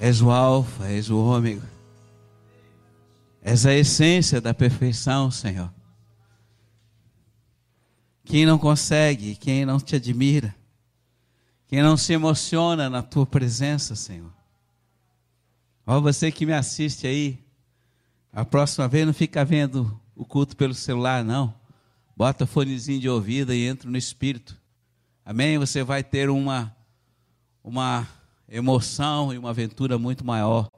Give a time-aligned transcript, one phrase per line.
[0.00, 1.68] És o Alfa, és o Ômega.
[3.42, 5.70] És a essência da perfeição, Senhor.
[8.24, 10.56] Quem não consegue, quem não te admira,
[11.66, 14.32] quem não se emociona na tua presença, Senhor.
[15.86, 17.38] Ó, você que me assiste aí,
[18.32, 21.52] a próxima vez não fica vendo o culto pelo celular, não.
[22.16, 24.56] Bota fonezinho de ouvido e entra no Espírito.
[25.26, 25.58] Amém?
[25.58, 26.74] Você vai ter uma,
[27.62, 28.08] uma
[28.50, 30.68] emoção e uma aventura muito maior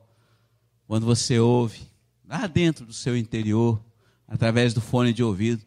[0.86, 1.90] quando você ouve
[2.28, 3.82] lá dentro do seu interior,
[4.28, 5.64] através do fone de ouvido,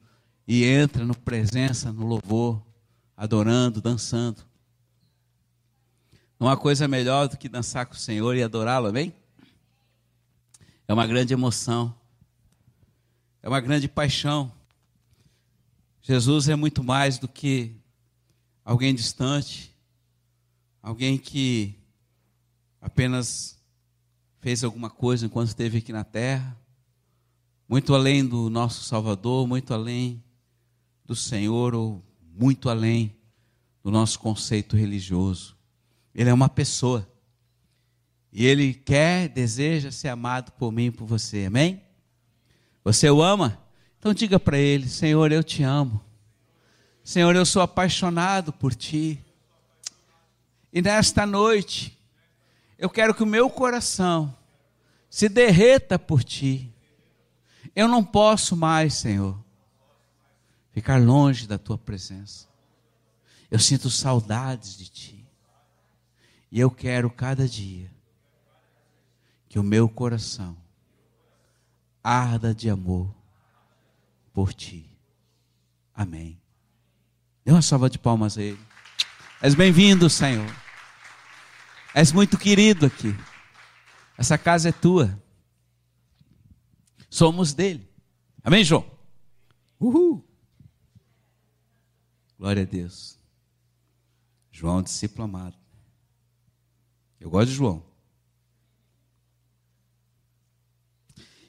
[0.48, 2.64] e entra no presença, no louvor,
[3.18, 4.44] adorando, dançando.
[6.40, 9.14] Não há coisa melhor do que dançar com o Senhor e adorá-lo, amém?
[10.88, 11.96] É uma grande emoção,
[13.42, 14.52] é uma grande paixão.
[16.02, 17.76] Jesus é muito mais do que
[18.64, 19.76] alguém distante,
[20.84, 21.76] alguém que
[22.86, 23.58] apenas
[24.40, 26.56] fez alguma coisa enquanto esteve aqui na terra,
[27.68, 30.24] muito além do nosso Salvador, muito além
[31.04, 32.06] do Senhor, ou
[32.38, 33.16] muito além
[33.84, 35.58] do nosso conceito religioso.
[36.14, 37.10] Ele é uma pessoa.
[38.32, 41.46] E ele quer, deseja ser amado por mim e por você.
[41.46, 41.82] Amém?
[42.84, 43.60] Você o ama?
[43.98, 46.00] Então diga para ele: Senhor, eu te amo.
[47.04, 49.20] Senhor, eu sou apaixonado por ti.
[50.72, 51.95] E nesta noite,
[52.78, 54.36] eu quero que o meu coração
[55.10, 56.74] se derreta por ti.
[57.76, 59.38] Eu não posso mais, Senhor,
[60.72, 62.48] ficar longe da tua presença.
[63.50, 65.26] Eu sinto saudades de ti.
[66.52, 67.92] E eu quero cada dia
[69.48, 70.58] que o meu coração
[72.04, 73.14] arda de amor
[74.34, 74.86] por ti.
[75.94, 76.40] Amém.
[77.44, 78.60] Dê uma salva de palmas a ele.
[79.42, 80.65] És bem-vindo, Senhor.
[81.96, 83.16] És muito querido aqui.
[84.18, 85.18] Essa casa é tua.
[87.10, 87.90] Somos dele.
[88.44, 88.86] Amém, João?
[89.80, 90.22] Uhul.
[92.38, 93.18] Glória a Deus.
[94.52, 95.56] João, discípulo amado.
[97.18, 97.82] Eu gosto de João.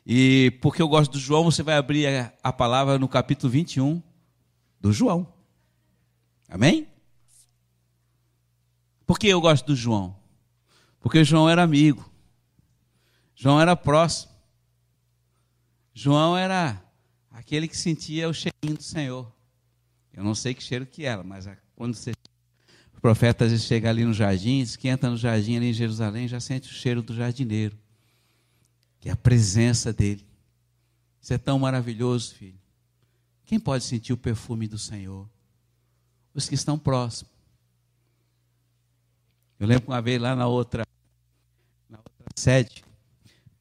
[0.06, 4.00] E porque eu gosto do João, você vai abrir a, a palavra no capítulo 21
[4.80, 5.26] do João.
[6.48, 6.86] Amém?
[9.04, 10.24] Por que eu gosto do João?
[11.06, 12.12] Porque João era amigo.
[13.36, 14.32] João era próximo.
[15.94, 16.82] João era
[17.30, 19.32] aquele que sentia o cheirinho do Senhor.
[20.12, 22.10] Eu não sei que cheiro que era, mas quando você,
[22.92, 26.40] o profeta às vezes chega ali no jardim, esquenta no jardim ali em Jerusalém, já
[26.40, 27.78] sente o cheiro do jardineiro,
[28.98, 30.26] que é a presença dele.
[31.22, 32.58] Isso é tão maravilhoso, filho.
[33.44, 35.30] Quem pode sentir o perfume do Senhor?
[36.34, 37.32] Os que estão próximos.
[39.56, 40.85] Eu lembro uma vez lá na outra
[42.38, 42.84] sede,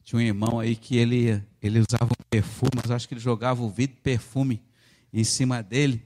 [0.03, 3.63] tinha um irmão aí que ele, ele usava um perfume, mas acho que ele jogava
[3.63, 4.61] o vidro perfume
[5.11, 6.05] em cima dele,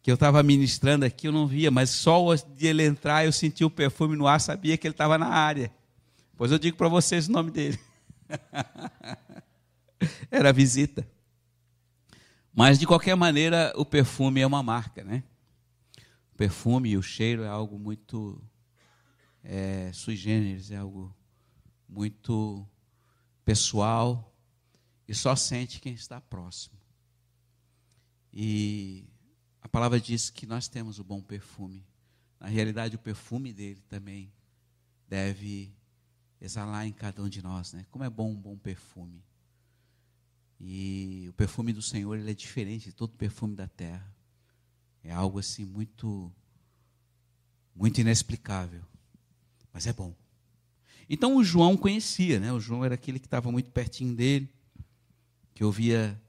[0.00, 3.64] que eu estava ministrando aqui, eu não via, mas só de ele entrar, eu senti
[3.64, 5.70] o perfume no ar, sabia que ele estava na área.
[6.36, 7.78] Pois eu digo para vocês o nome dele.
[10.30, 11.06] Era visita.
[12.54, 15.24] Mas, de qualquer maneira, o perfume é uma marca, né?
[16.32, 18.40] O perfume e o cheiro é algo muito
[19.42, 21.14] é, sui generis, é algo
[21.88, 22.66] muito
[23.44, 24.34] pessoal
[25.06, 26.78] e só sente quem está próximo.
[28.32, 29.08] E
[29.60, 31.86] a palavra diz que nós temos o bom perfume.
[32.38, 34.32] Na realidade, o perfume dele também
[35.08, 35.74] deve
[36.40, 37.86] exalar em cada um de nós, né?
[37.90, 39.24] Como é bom um bom perfume.
[40.60, 44.14] E o perfume do Senhor ele é diferente de todo perfume da terra.
[45.02, 46.32] É algo assim muito
[47.74, 48.84] muito inexplicável,
[49.72, 50.12] mas é bom.
[51.08, 52.52] Então o João conhecia, né?
[52.52, 54.48] O João era aquele que estava muito pertinho dele,
[55.54, 56.20] que ouvia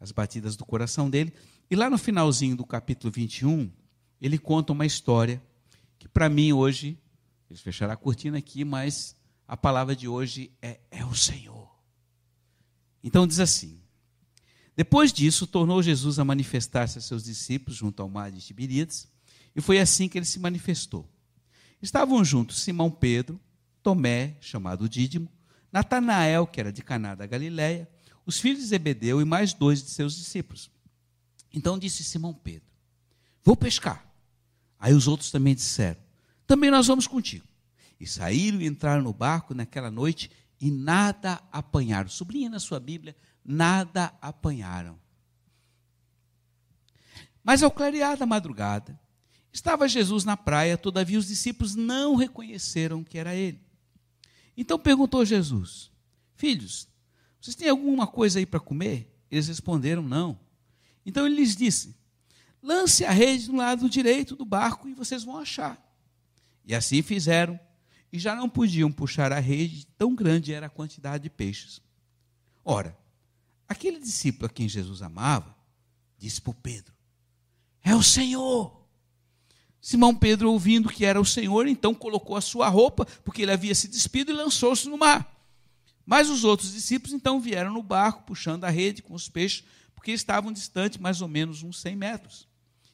[0.00, 1.32] as batidas do coração dele.
[1.70, 3.70] E lá no finalzinho do capítulo 21,
[4.20, 5.42] ele conta uma história
[5.98, 6.98] que para mim hoje,
[7.48, 9.16] eles fecharam a cortina aqui, mas
[9.46, 11.70] a palavra de hoje é, é o Senhor.
[13.02, 13.78] Então diz assim:
[14.74, 19.06] Depois disso, tornou Jesus a manifestar-se a seus discípulos junto ao mar de Tiberíades,
[19.54, 21.08] e foi assim que ele se manifestou.
[21.80, 23.38] Estavam juntos Simão Pedro,
[23.84, 25.30] Tomé, chamado Dídimo,
[25.70, 27.86] Natanael, que era de Caná da Galiléia,
[28.24, 30.70] os filhos de Zebedeu e mais dois de seus discípulos.
[31.52, 32.66] Então disse Simão Pedro:
[33.44, 34.02] Vou pescar.
[34.80, 36.00] Aí os outros também disseram:
[36.46, 37.46] Também nós vamos contigo.
[38.00, 42.08] E saíram e entraram no barco naquela noite e nada apanharam.
[42.08, 43.14] Sublinha na sua Bíblia:
[43.44, 44.98] nada apanharam.
[47.42, 48.98] Mas ao clarear da madrugada,
[49.52, 53.63] estava Jesus na praia, todavia os discípulos não reconheceram que era ele.
[54.56, 55.90] Então perguntou Jesus:
[56.34, 56.88] Filhos,
[57.40, 59.14] vocês têm alguma coisa aí para comer?
[59.30, 60.38] Eles responderam: Não.
[61.04, 61.94] Então ele lhes disse:
[62.62, 65.78] Lance a rede do lado direito do barco e vocês vão achar.
[66.64, 67.60] E assim fizeram,
[68.12, 71.82] e já não podiam puxar a rede, tão grande era a quantidade de peixes.
[72.64, 72.96] Ora,
[73.68, 75.54] aquele discípulo a quem Jesus amava,
[76.16, 76.94] disse para Pedro:
[77.82, 78.83] É o Senhor.
[79.84, 83.74] Simão Pedro, ouvindo que era o Senhor, então colocou a sua roupa, porque ele havia
[83.74, 85.30] se despido, e lançou-se no mar.
[86.06, 89.62] Mas os outros discípulos então vieram no barco, puxando a rede com os peixes,
[89.94, 92.48] porque estavam distantes mais ou menos uns 100 metros.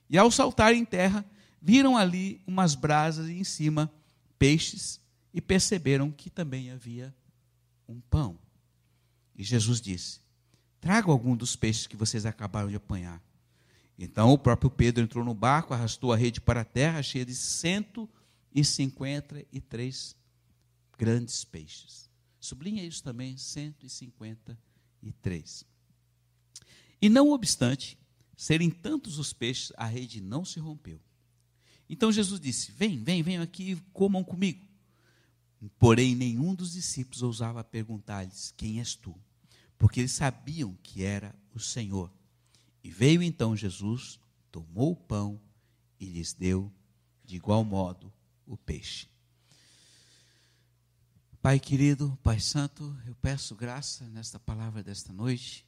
[0.09, 1.25] E ao saltar em terra,
[1.63, 3.89] viram ali umas brasas e em cima
[4.37, 5.01] peixes,
[5.33, 7.15] e perceberam que também havia
[7.89, 8.37] um pão.
[9.37, 10.19] E Jesus disse:
[10.81, 13.23] Traga algum dos peixes que vocês acabaram de apanhar.
[14.03, 17.35] Então o próprio Pedro entrou no barco, arrastou a rede para a terra, cheia de
[17.35, 20.17] 153
[20.97, 22.09] grandes peixes.
[22.41, 25.67] Sublinha isso também, 153.
[27.03, 27.99] E não obstante
[28.35, 30.99] serem tantos os peixes, a rede não se rompeu.
[31.87, 34.67] Então Jesus disse: Vem, vem, venham aqui e comam comigo.
[35.79, 39.15] Porém, nenhum dos discípulos ousava perguntar-lhes: Quem és tu?
[39.77, 42.11] Porque eles sabiam que era o Senhor.
[42.83, 44.19] E veio então Jesus,
[44.51, 45.41] tomou o pão
[45.99, 46.73] e lhes deu
[47.25, 48.13] de igual modo
[48.47, 49.09] o peixe.
[51.43, 55.67] Pai querido, Pai Santo, eu peço graça nesta palavra desta noite,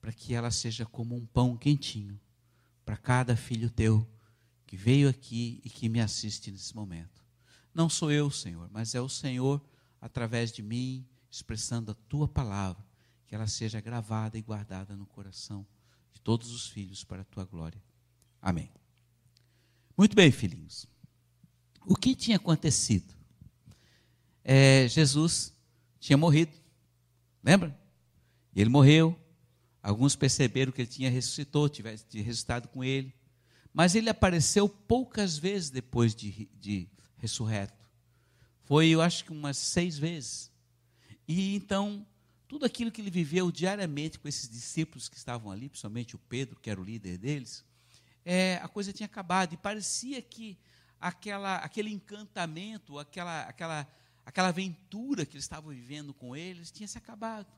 [0.00, 2.20] para que ela seja como um pão quentinho
[2.84, 4.06] para cada filho teu
[4.66, 7.24] que veio aqui e que me assiste nesse momento.
[7.72, 9.60] Não sou eu, Senhor, mas é o Senhor
[10.00, 12.84] através de mim expressando a tua palavra,
[13.26, 15.66] que ela seja gravada e guardada no coração
[16.24, 17.80] todos os filhos para a tua glória.
[18.40, 18.72] Amém.
[19.96, 20.86] Muito bem, filhinhos.
[21.86, 23.14] O que tinha acontecido?
[24.42, 25.54] É, Jesus
[26.00, 26.52] tinha morrido,
[27.42, 27.78] lembra?
[28.56, 29.18] Ele morreu.
[29.82, 33.14] Alguns perceberam que ele tinha ressuscitou, tivesse ressuscitado com ele.
[33.72, 36.88] Mas ele apareceu poucas vezes depois de, de
[37.18, 37.84] ressurreto.
[38.62, 40.50] Foi, eu acho que umas seis vezes.
[41.28, 42.06] E então
[42.46, 46.60] tudo aquilo que ele viveu diariamente com esses discípulos que estavam ali, principalmente o Pedro,
[46.60, 47.64] que era o líder deles,
[48.24, 50.58] é, a coisa tinha acabado e parecia que
[51.00, 53.86] aquela, aquele encantamento, aquela, aquela,
[54.24, 57.52] aquela aventura que eles estavam vivendo com eles tinha se acabado,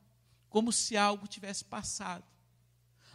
[0.49, 2.25] como se algo tivesse passado.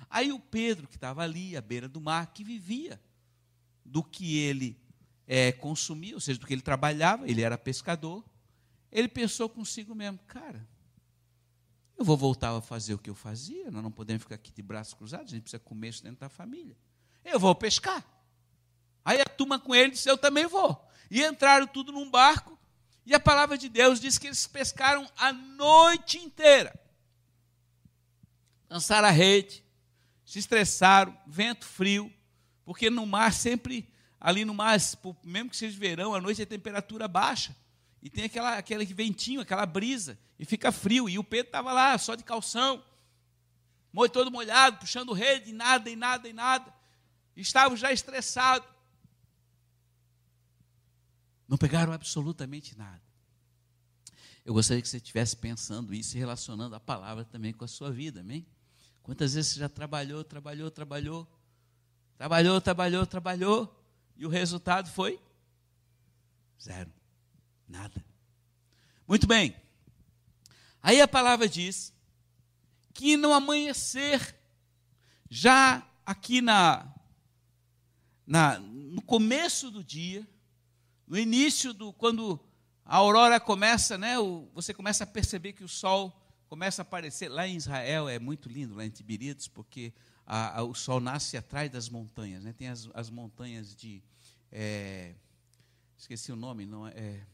[0.09, 3.01] Aí o Pedro, que estava ali à beira do mar, que vivia
[3.85, 4.79] do que ele
[5.27, 8.25] é, consumia, ou seja, do que ele trabalhava, ele era pescador,
[8.91, 10.67] ele pensou consigo mesmo, cara,
[12.03, 14.61] eu vou voltar a fazer o que eu fazia, nós não podemos ficar aqui de
[14.61, 16.77] braços cruzados, a gente precisa comer dentro da família.
[17.25, 18.05] Eu vou pescar.
[19.05, 20.85] Aí a turma com ele disse: Eu também vou.
[21.09, 22.59] E entraram tudo num barco,
[23.07, 26.75] e a palavra de Deus diz que eles pescaram a noite inteira.
[28.69, 29.65] Lançaram a rede,
[30.25, 32.13] se estressaram, vento frio,
[32.65, 33.89] porque no mar sempre,
[34.19, 34.77] ali no mar,
[35.23, 37.55] mesmo que seja verão, à noite a temperatura baixa.
[38.03, 41.09] E tem aquela, aquele ventinho, aquela brisa, e fica frio.
[41.09, 42.85] E o Pedro estava lá, só de calção,
[44.13, 46.75] todo molhado, puxando rede, e nada, e nada, e nada.
[47.37, 48.69] Estavam já estressados.
[51.47, 53.01] Não pegaram absolutamente nada.
[54.45, 57.93] Eu gostaria que você estivesse pensando isso e relacionando a palavra também com a sua
[57.93, 58.45] vida, amém?
[59.03, 61.29] Quantas vezes você já trabalhou, trabalhou, trabalhou,
[62.17, 63.85] trabalhou, trabalhou, trabalhou,
[64.17, 65.21] e o resultado foi
[66.61, 67.02] zero.
[67.73, 68.05] Nada.
[69.09, 69.57] Muito bem.
[70.83, 71.91] Aí a palavra diz
[72.93, 74.39] que no amanhecer,
[75.31, 76.87] já aqui na,
[78.27, 80.29] na no começo do dia,
[81.07, 82.39] no início do quando
[82.85, 86.15] a aurora começa, né, o, você começa a perceber que o sol
[86.51, 89.95] começa a aparecer lá em Israel é muito lindo lá em Tiberíades porque
[90.27, 92.53] a, a, o sol nasce atrás das montanhas, né?
[92.53, 94.03] Tem as, as montanhas de
[94.51, 95.15] é,
[95.97, 97.27] esqueci o nome, não é, é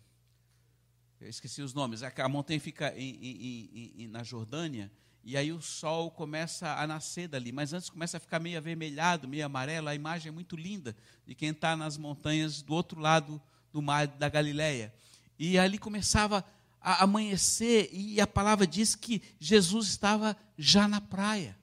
[1.20, 4.90] eu esqueci os nomes, a montanha fica em, em, em, na Jordânia,
[5.24, 9.28] e aí o sol começa a nascer dali, mas antes começa a ficar meio avermelhado,
[9.28, 10.96] meio amarelo, a imagem é muito linda
[11.26, 13.40] de quem está nas montanhas do outro lado
[13.72, 14.94] do mar da Galileia.
[15.38, 16.44] E ali começava
[16.80, 21.58] a amanhecer, e a palavra diz que Jesus estava já na praia.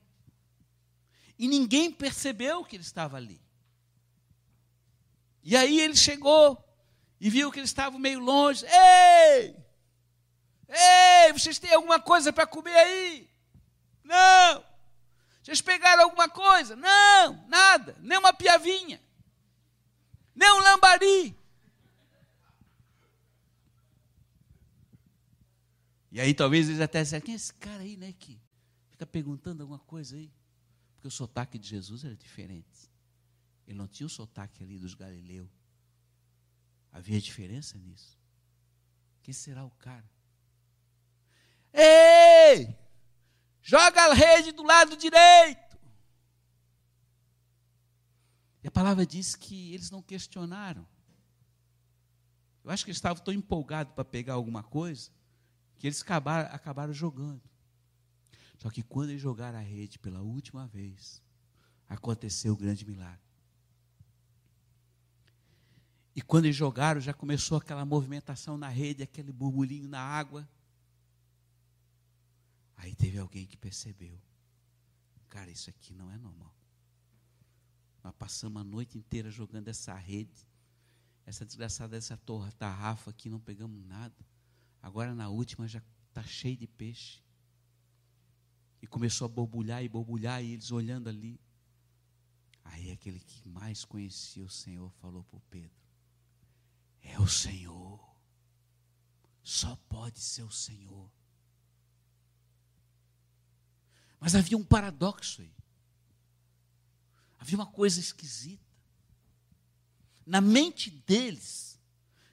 [1.39, 3.41] E ninguém percebeu que ele estava ali.
[5.43, 6.63] E aí ele chegou
[7.19, 8.65] e viu que eles estavam meio longe.
[8.65, 9.55] Ei!
[10.67, 13.29] Ei, vocês têm alguma coisa para comer aí?
[14.03, 14.65] Não.
[15.43, 16.75] Vocês pegaram alguma coisa?
[16.75, 17.95] Não, nada.
[17.99, 19.01] Nem uma piavinha.
[20.33, 21.37] Nem um lambari.
[26.11, 28.39] E aí talvez eles até disseram, quem é esse cara aí, né, que
[28.89, 30.31] fica perguntando alguma coisa aí?
[30.93, 32.89] Porque o sotaque de Jesus era diferente.
[33.67, 35.49] Ele não tinha o sotaque ali dos galileus.
[36.95, 38.17] Havia diferença nisso.
[39.21, 40.09] Quem será o cara?
[41.73, 42.73] Ei!
[43.61, 45.77] Joga a rede do lado direito.
[48.63, 50.87] E a palavra diz que eles não questionaram.
[52.63, 55.11] Eu acho que eles estavam tão empolgados para pegar alguma coisa
[55.77, 57.43] que eles acabaram, acabaram jogando.
[58.57, 61.21] Só que quando eles jogaram a rede pela última vez,
[61.89, 63.24] aconteceu o grande milagre.
[66.15, 70.47] E quando eles jogaram, já começou aquela movimentação na rede, aquele burburinho na água.
[72.77, 74.17] Aí teve alguém que percebeu:
[75.27, 76.55] cara, isso aqui não é normal.
[78.01, 80.47] Nós passamos a noite inteira jogando essa rede,
[81.25, 84.15] essa desgraçada dessa torre, tarrafa aqui, não pegamos nada.
[84.81, 87.21] Agora na última já está cheio de peixe.
[88.81, 91.37] E começou a borbulhar e borbulhar, e eles olhando ali.
[92.63, 95.84] Aí aquele que mais conhecia o Senhor falou para o Pedro:
[97.05, 97.99] É o Senhor.
[99.43, 101.09] Só pode ser o Senhor.
[104.19, 105.53] Mas havia um paradoxo aí.
[107.39, 108.65] Havia uma coisa esquisita.
[110.25, 111.79] Na mente deles,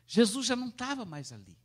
[0.07, 1.59] Jesus já não estava mais ali.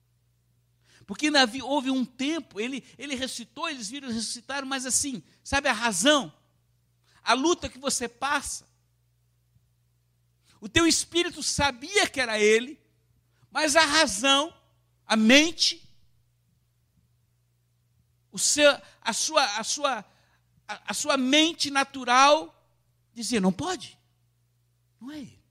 [1.06, 1.32] Porque
[1.64, 6.34] houve um tempo, ele, ele recitou, eles viram ressuscitaram, mas assim, sabe a razão?
[7.24, 8.68] A luta que você passa.
[10.60, 12.78] O teu espírito sabia que era ele,
[13.58, 14.54] mas a razão,
[15.04, 15.84] a mente,
[18.32, 18.70] o seu,
[19.02, 20.06] a sua, a sua
[20.68, 22.54] a, a sua mente natural
[23.16, 23.98] dizia: não pode,
[25.02, 25.44] não é ele.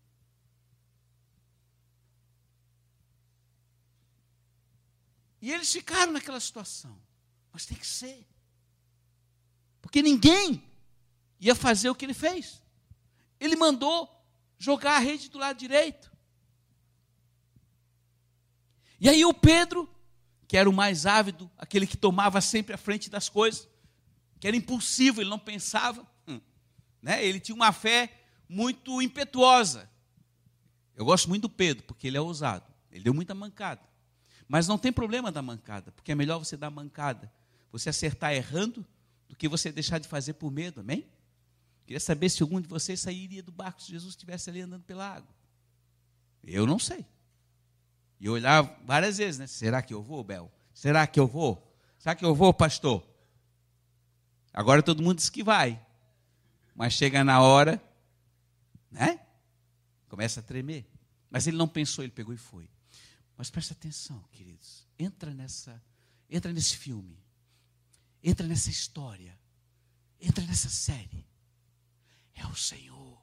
[5.42, 6.96] E eles ficaram naquela situação.
[7.52, 8.24] Mas tem que ser.
[9.82, 10.62] Porque ninguém
[11.40, 12.62] ia fazer o que ele fez.
[13.40, 14.08] Ele mandou
[14.56, 16.15] jogar a rede do lado direito.
[19.00, 19.88] E aí o Pedro,
[20.48, 23.68] que era o mais ávido, aquele que tomava sempre a frente das coisas,
[24.40, 26.40] que era impulsivo, ele não pensava, hum,
[27.02, 27.24] né?
[27.24, 28.12] ele tinha uma fé
[28.48, 29.90] muito impetuosa.
[30.94, 33.82] Eu gosto muito do Pedro, porque ele é ousado, ele deu muita mancada.
[34.48, 37.30] Mas não tem problema da mancada, porque é melhor você dar mancada,
[37.72, 38.86] você acertar errando,
[39.28, 41.06] do que você deixar de fazer por medo, amém?
[41.84, 45.08] Queria saber se algum de vocês sairia do barco se Jesus estivesse ali andando pela
[45.08, 45.34] água.
[46.44, 47.04] Eu não sei.
[48.18, 49.46] E olhava várias vezes, né?
[49.46, 50.50] Será que eu vou, Bel?
[50.72, 51.62] Será que eu vou?
[51.98, 53.06] Será que eu vou, pastor?
[54.52, 55.84] Agora todo mundo diz que vai.
[56.74, 57.82] Mas chega na hora,
[58.90, 59.20] né?
[60.08, 60.86] Começa a tremer.
[61.30, 62.70] Mas ele não pensou, ele pegou e foi.
[63.36, 64.86] Mas presta atenção, queridos.
[64.98, 65.82] Entra nessa,
[66.30, 67.22] entra nesse filme.
[68.22, 69.38] Entra nessa história.
[70.20, 71.26] Entra nessa série.
[72.34, 73.20] É o Senhor.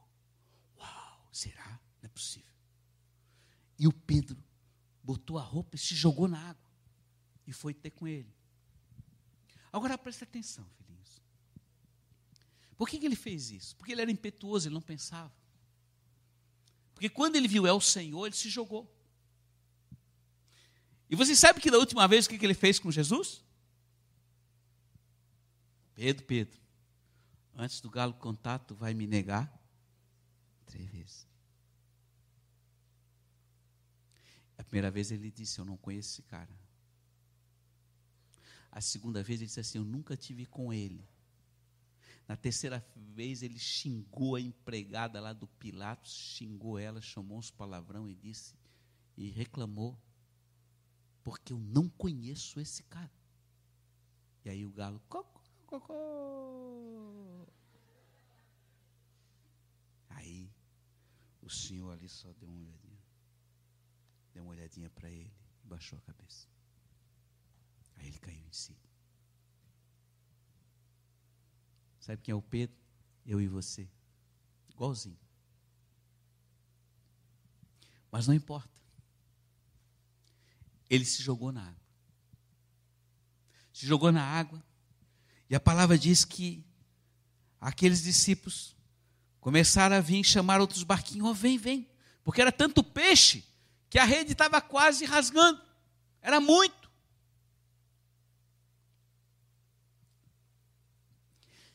[0.77, 1.79] Uau, será?
[2.01, 2.53] Não é possível.
[3.79, 4.43] E o Pedro
[5.03, 6.63] botou a roupa e se jogou na água.
[7.45, 8.33] E foi ter com ele.
[9.72, 10.83] Agora presta atenção, filho.
[12.77, 13.75] Por que, que ele fez isso?
[13.75, 15.33] Porque ele era impetuoso, ele não pensava.
[16.93, 18.93] Porque quando ele viu é o Senhor, ele se jogou.
[21.10, 23.43] E você sabe que da última vez o que, que ele fez com Jesus?
[25.93, 26.60] Pedro, Pedro,
[27.55, 29.51] antes do galo contato, vai me negar
[30.65, 31.27] três vezes.
[34.57, 36.50] A primeira vez ele disse: Eu não conheço esse cara.
[38.72, 41.08] A segunda vez ele disse assim: Eu nunca tive com ele.
[42.27, 48.10] Na terceira vez ele xingou a empregada lá do Pilatos, xingou ela, chamou uns palavrão
[48.10, 48.56] e disse
[49.15, 49.96] e reclamou,
[51.24, 53.12] porque eu não conheço esse cara.
[54.44, 57.46] E aí o galo, cocô, cocô.
[60.10, 60.50] Aí
[61.44, 62.83] o senhor ali só deu olhadinha,
[64.34, 65.32] deu uma olhadinha para ele
[65.63, 66.48] e baixou a cabeça.
[67.96, 68.75] Aí ele caiu em si.
[72.00, 72.75] Sabe quem é o Pedro?
[73.25, 73.88] Eu e você.
[74.70, 75.18] Igualzinho.
[78.12, 78.70] Mas não importa.
[80.90, 81.84] Ele se jogou na água.
[83.72, 84.62] Se jogou na água.
[85.50, 86.66] E a palavra diz que
[87.62, 88.75] aqueles discípulos
[89.40, 91.28] começaram a vir chamar outros barquinhos.
[91.28, 91.90] Oh, vem, vem.
[92.24, 93.46] Porque era tanto peixe
[93.93, 95.62] que a rede estava quase rasgando.
[96.19, 96.91] Era muito.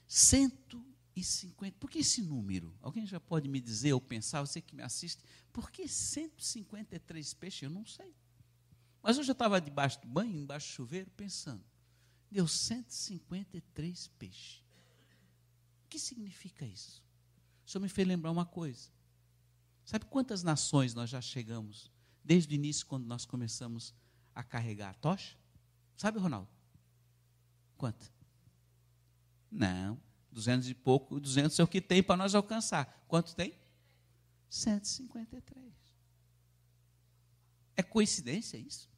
[0.08, 1.78] 150.
[1.78, 2.76] Por que esse número?
[2.82, 5.22] Alguém já pode me dizer ou pensar, você que me assiste,
[5.52, 7.62] por que 153 peixes?
[7.62, 8.12] Eu não sei.
[9.00, 11.64] Mas eu estava debaixo do banho, embaixo do chuveiro, pensando.
[12.28, 14.64] Deu 153 peixes.
[15.84, 17.00] O que significa isso?
[17.64, 18.90] O Senhor me fez lembrar uma coisa.
[19.84, 21.92] Sabe quantas nações nós já chegamos,
[22.28, 23.94] desde o início, quando nós começamos
[24.35, 25.35] a carregar a tocha?
[25.97, 26.50] Sabe, Ronaldo?
[27.78, 28.12] Quanto?
[29.50, 29.99] Não,
[30.30, 33.02] duzentos e pouco, duzentos é o que tem para nós alcançar.
[33.08, 33.58] Quanto tem?
[34.50, 35.73] 153.
[37.75, 38.90] É coincidência isso?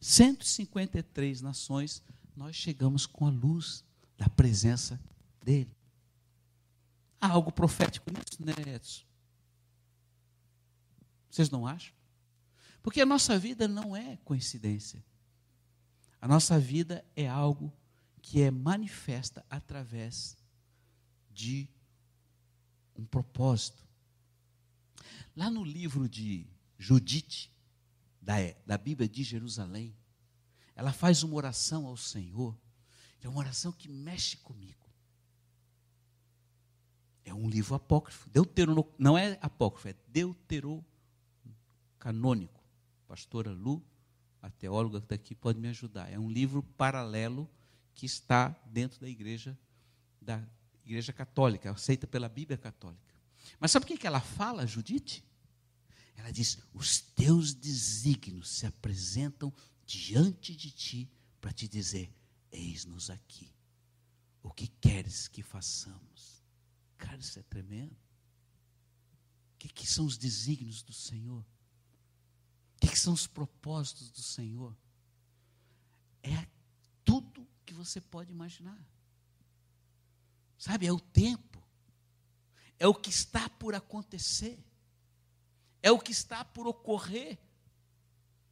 [0.00, 2.02] 153 nações,
[2.34, 3.84] nós chegamos com a luz
[4.16, 4.98] da presença
[5.42, 5.76] dele.
[7.20, 9.11] Há algo profético nisso, né, Edson?
[11.32, 11.94] Vocês não acham?
[12.82, 15.02] Porque a nossa vida não é coincidência.
[16.20, 17.72] A nossa vida é algo
[18.20, 20.36] que é manifesta através
[21.30, 21.70] de
[22.94, 23.82] um propósito.
[25.34, 26.46] Lá no livro de
[26.78, 27.50] Judite,
[28.20, 28.34] da,
[28.66, 29.96] da Bíblia de Jerusalém,
[30.74, 32.54] ela faz uma oração ao Senhor,
[33.22, 34.86] é uma oração que mexe comigo.
[37.24, 39.94] É um livro apócrifo, deuterono, não é apócrifo, é
[42.02, 42.60] deuterocanônico.
[43.06, 43.84] Pastora Lu,
[44.40, 46.10] a teóloga que está aqui, pode me ajudar.
[46.10, 47.48] É um livro paralelo
[47.94, 49.56] que está dentro da igreja,
[50.20, 50.42] da
[50.84, 53.14] igreja católica, aceita pela Bíblia católica.
[53.60, 55.24] Mas sabe o que ela fala, Judite?
[56.16, 59.52] Ela diz: os teus desígnios se apresentam
[59.86, 62.12] diante de ti para te dizer:
[62.50, 63.52] eis-nos aqui.
[64.42, 66.42] O que queres que façamos?
[66.98, 67.92] Cara, isso é tremendo.
[69.54, 71.44] O que, que são os desígnios do Senhor?
[72.82, 74.76] Que, que são os propósitos do Senhor?
[76.22, 76.46] É
[77.04, 78.78] tudo que você pode imaginar.
[80.58, 81.62] Sabe, é o tempo,
[82.78, 84.58] é o que está por acontecer
[85.82, 87.38] é o que está por ocorrer.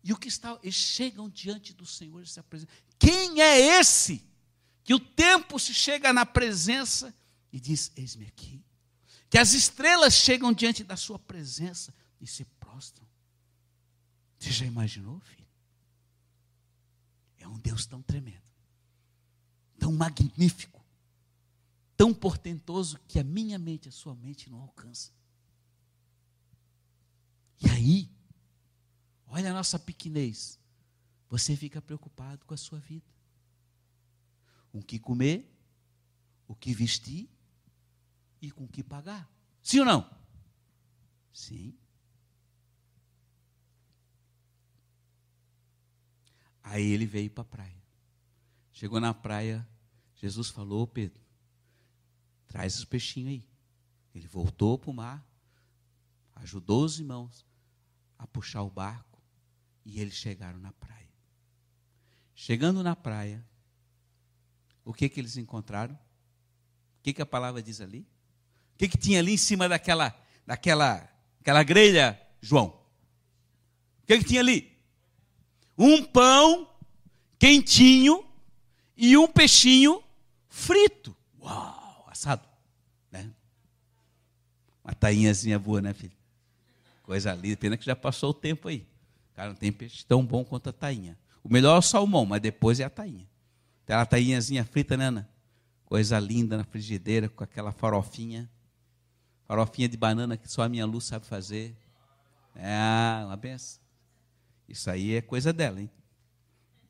[0.03, 2.75] E o que está, eles chegam diante do Senhor e se apresentam.
[2.99, 4.25] Quem é esse
[4.83, 7.15] que o tempo se chega na presença
[7.53, 8.65] e diz: Eis-me aqui?
[9.29, 13.07] Que as estrelas chegam diante da sua presença e se prostram.
[14.41, 15.47] Você já imaginou, filho?
[17.39, 18.43] É um Deus tão tremendo,
[19.79, 20.83] tão magnífico,
[21.95, 25.13] tão portentoso que a minha mente, a sua mente não alcança.
[27.61, 28.11] E aí,
[29.27, 30.59] olha a nossa pequenez.
[31.29, 33.07] Você fica preocupado com a sua vida.
[34.73, 35.55] Com o que comer,
[36.49, 37.29] o que vestir
[38.41, 39.31] e com o que pagar.
[39.63, 40.11] Sim ou não?
[41.33, 41.77] Sim.
[46.71, 47.83] Aí ele veio para a praia.
[48.73, 49.69] Chegou na praia,
[50.15, 51.21] Jesus falou, Pedro,
[52.47, 53.45] traz os peixinhos aí.
[54.15, 55.27] Ele voltou para o mar,
[56.37, 57.45] ajudou os irmãos,
[58.17, 59.21] a puxar o barco
[59.85, 61.11] e eles chegaram na praia.
[62.37, 63.45] Chegando na praia,
[64.85, 65.95] o que que eles encontraram?
[65.95, 68.07] O que que a palavra diz ali?
[68.75, 72.69] O que que tinha ali em cima daquela daquela aquela grelha, João?
[74.05, 74.80] O que que tinha ali?
[75.83, 76.69] Um pão
[77.39, 78.23] quentinho
[78.95, 80.03] e um peixinho
[80.47, 81.17] frito.
[81.41, 82.47] Uau, assado,
[83.11, 83.31] né?
[84.85, 86.13] Uma tainhazinha boa, né, filho?
[87.03, 88.87] Coisa linda, pena que já passou o tempo aí.
[89.35, 91.19] Cara, não tem peixe tão bom quanto a tainha.
[91.43, 93.27] O melhor é o salmão, mas depois é a tainha.
[93.87, 95.31] Tem a tainhazinha frita, né, Ana?
[95.87, 98.51] Coisa linda na frigideira, com aquela farofinha.
[99.49, 101.75] Farofinha de banana que só a minha luz sabe fazer.
[102.55, 103.80] É uma benção.
[104.71, 105.91] Isso aí é coisa dela, hein?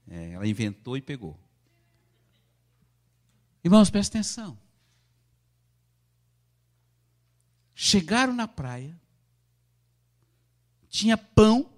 [0.07, 1.41] É, ela inventou e pegou.
[3.65, 4.59] Irmãos, presta atenção.
[7.75, 9.01] Chegaram na praia,
[10.91, 11.73] tinha pão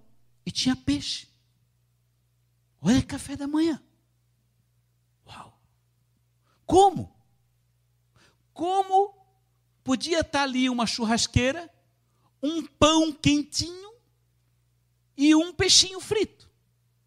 [0.44, 1.28] e tinha peixe.
[2.80, 3.80] Olha café da manhã.
[5.24, 5.56] Uau!
[6.66, 7.14] Como?
[8.52, 9.14] Como
[9.84, 11.72] podia estar ali uma churrasqueira,
[12.42, 13.91] um pão quentinho
[15.16, 16.50] e um peixinho frito,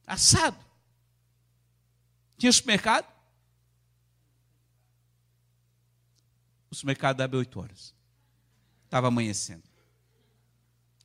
[0.06, 0.63] assado?
[2.38, 3.13] Tinha supermercado?
[6.70, 7.96] O supermercado abre oito horas.
[8.84, 9.63] Estava amanhecendo.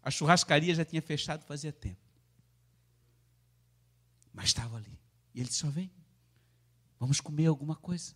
[0.02, 2.00] A churrascaria já tinha fechado fazia tempo.
[4.32, 4.98] Mas estava ali.
[5.34, 5.90] E ele disse: Só vem,
[6.98, 8.14] vamos comer alguma coisa.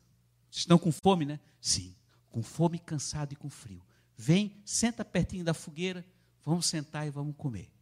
[0.51, 1.40] Vocês estão com fome, né?
[1.61, 1.94] Sim,
[2.31, 3.85] com fome, cansado e com frio.
[4.16, 6.07] Vem, senta pertinho da fogueira,
[6.44, 7.74] vamos sentar e vamos comer.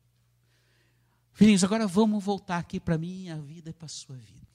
[1.32, 4.46] Filhinhos, agora vamos voltar aqui para a minha vida e para a sua vida.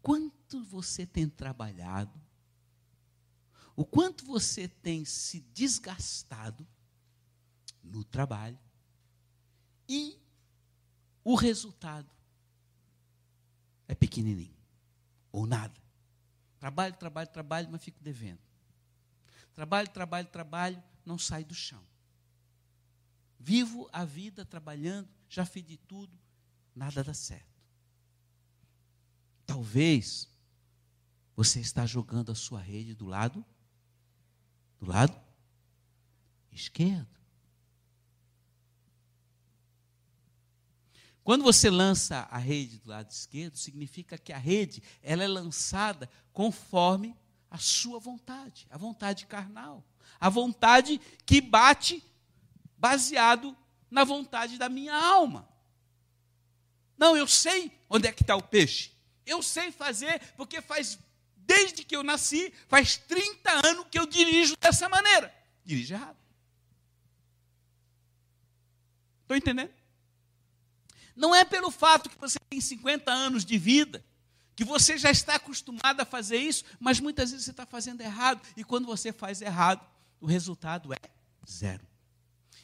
[0.00, 2.18] Quanto você tem trabalhado
[3.78, 6.66] o quanto você tem se desgastado
[7.80, 8.58] no trabalho,
[9.88, 10.18] e
[11.22, 12.10] o resultado
[13.86, 14.58] é pequenininho
[15.30, 15.80] ou nada.
[16.58, 18.40] Trabalho, trabalho, trabalho, mas fico devendo.
[19.54, 21.86] Trabalho, trabalho, trabalho, não sai do chão.
[23.38, 26.12] Vivo a vida trabalhando, já fiz de tudo,
[26.74, 27.46] nada dá certo.
[29.46, 30.28] Talvez
[31.36, 33.44] você está jogando a sua rede do lado
[34.78, 35.18] do lado
[36.52, 37.18] esquerdo.
[41.22, 46.08] Quando você lança a rede do lado esquerdo, significa que a rede ela é lançada
[46.32, 47.14] conforme
[47.50, 49.84] a sua vontade, a vontade carnal,
[50.18, 52.02] a vontade que bate
[52.78, 53.56] baseado
[53.90, 55.48] na vontade da minha alma.
[56.96, 58.92] Não, eu sei onde é que está o peixe.
[59.24, 60.98] Eu sei fazer, porque faz,
[61.36, 65.34] desde que eu nasci, faz 30 anos que eu dirijo dessa maneira.
[65.64, 66.16] Dirige errado.
[69.22, 69.72] Estou entendendo?
[71.14, 74.04] Não é pelo fato que você tem 50 anos de vida,
[74.54, 78.40] que você já está acostumado a fazer isso, mas muitas vezes você está fazendo errado,
[78.56, 79.84] e quando você faz errado,
[80.20, 81.10] o resultado é
[81.48, 81.87] zero.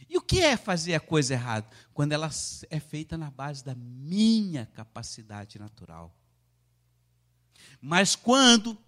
[0.09, 1.67] E o que é fazer a coisa errada?
[1.93, 2.31] Quando ela
[2.71, 6.15] é feita na base da minha capacidade natural.
[7.81, 8.79] Mas quando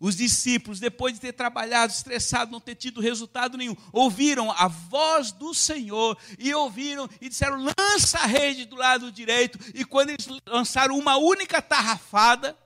[0.00, 5.32] os discípulos, depois de ter trabalhado, estressado, não ter tido resultado nenhum, ouviram a voz
[5.32, 9.58] do Senhor e ouviram e disseram: lança a rede do lado direito.
[9.74, 12.56] E quando eles lançaram uma única tarrafada,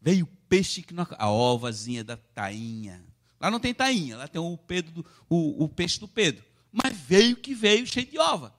[0.00, 3.02] veio o peixe que não, a ovazinha da tainha.
[3.40, 6.44] Lá não tem tainha, lá tem o, Pedro, o, o peixe do Pedro.
[6.72, 8.54] Mas veio que veio cheio de ova.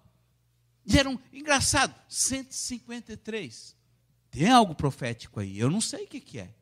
[0.86, 3.76] E era um engraçado, 153.
[4.30, 6.54] Tem algo profético aí, eu não sei o que, que é.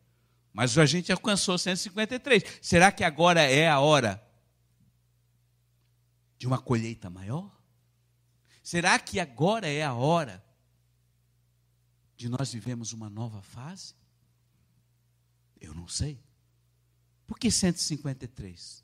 [0.54, 2.44] Mas a gente alcançou 153.
[2.62, 4.22] Será que agora é a hora
[6.38, 7.50] de uma colheita maior?
[8.64, 10.44] Será que agora é a hora
[12.16, 13.96] de nós vivemos uma nova fase?
[15.60, 16.22] Eu não sei.
[17.26, 18.84] Por que 153?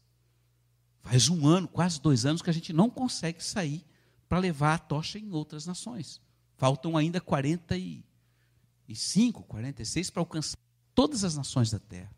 [1.01, 3.85] Faz um ano, quase dois anos, que a gente não consegue sair
[4.27, 6.21] para levar a tocha em outras nações.
[6.57, 10.57] Faltam ainda 45, 46 para alcançar
[10.93, 12.11] todas as nações da terra.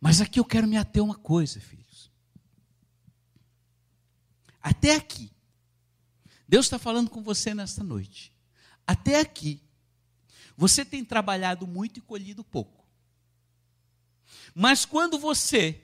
[0.00, 2.10] Mas aqui eu quero me ater a uma coisa, filhos.
[4.62, 5.30] Até aqui,
[6.48, 8.32] Deus está falando com você nesta noite.
[8.86, 9.62] Até aqui,
[10.56, 12.80] você tem trabalhado muito e colhido pouco.
[14.54, 15.82] Mas quando você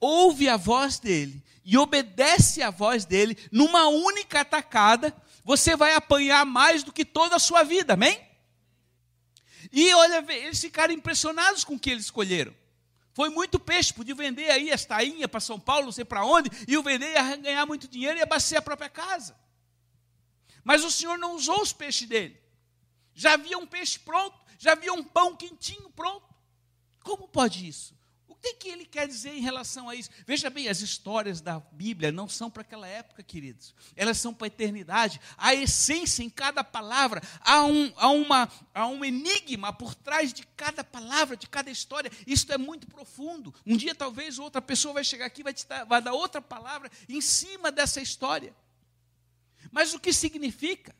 [0.00, 6.44] ouve a voz dele e obedece à voz dele, numa única atacada, você vai apanhar
[6.46, 8.20] mais do que toda a sua vida, amém?
[9.70, 12.54] E olha, eles ficaram impressionados com o que eles escolheram.
[13.12, 16.50] Foi muito peixe, podia vender aí as tainhas para São Paulo, não sei para onde,
[16.66, 19.36] e o vender ia ganhar muito dinheiro e abastecer a própria casa.
[20.64, 22.40] Mas o Senhor não usou os peixes dele.
[23.14, 26.34] Já havia um peixe pronto, já havia um pão quentinho pronto.
[27.02, 27.94] Como pode isso?
[28.40, 30.10] Que, que ele quer dizer em relação a isso?
[30.26, 33.74] Veja bem, as histórias da Bíblia não são para aquela época, queridos.
[33.94, 35.20] Elas são para a eternidade.
[35.36, 40.46] A essência em cada palavra, há um, há, uma, há um enigma por trás de
[40.56, 42.10] cada palavra, de cada história.
[42.26, 43.54] Isso é muito profundo.
[43.66, 45.54] Um dia, talvez, outra pessoa vai chegar aqui e vai,
[45.86, 48.54] vai dar outra palavra em cima dessa história.
[49.70, 50.94] Mas o que significa?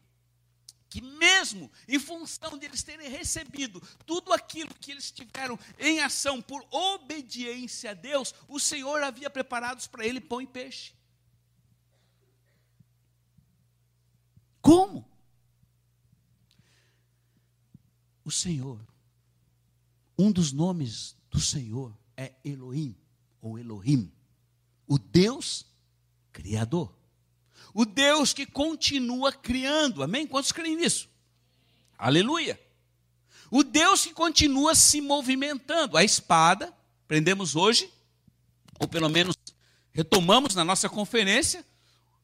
[0.90, 6.42] Que mesmo em função de eles terem recebido tudo aquilo que eles tiveram em ação
[6.42, 10.92] por obediência a Deus, o Senhor havia preparados para ele pão e peixe.
[14.60, 15.08] Como?
[18.24, 18.84] O Senhor,
[20.18, 22.94] um dos nomes do Senhor é Elohim,
[23.40, 24.12] ou Elohim,
[24.86, 25.64] o Deus
[26.32, 26.99] Criador.
[27.72, 30.02] O Deus que continua criando.
[30.02, 30.26] Amém?
[30.26, 31.08] Quantos creem nisso?
[31.96, 32.60] Aleluia.
[33.50, 35.96] O Deus que continua se movimentando.
[35.96, 36.72] A espada,
[37.04, 37.90] aprendemos hoje,
[38.78, 39.36] ou pelo menos
[39.92, 41.64] retomamos na nossa conferência,